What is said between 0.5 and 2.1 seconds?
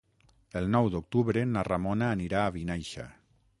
El nou d'octubre na Ramona